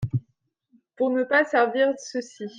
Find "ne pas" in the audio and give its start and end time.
1.11-1.45